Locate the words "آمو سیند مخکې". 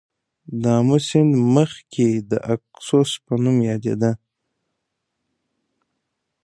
0.77-2.07